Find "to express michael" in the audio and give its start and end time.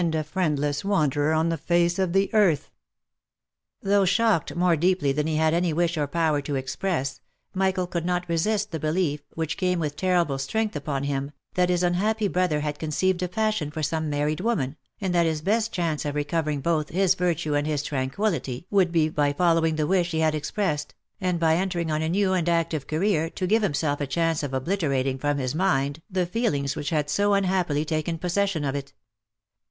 6.41-7.85